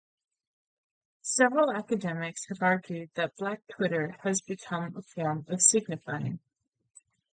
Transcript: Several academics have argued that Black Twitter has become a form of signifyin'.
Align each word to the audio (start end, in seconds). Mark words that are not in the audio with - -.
Several 1.21 1.71
academics 1.71 2.45
have 2.47 2.63
argued 2.63 3.11
that 3.13 3.37
Black 3.37 3.61
Twitter 3.67 4.17
has 4.23 4.41
become 4.41 4.95
a 4.97 5.03
form 5.03 5.45
of 5.47 5.59
signifyin'. 5.61 6.39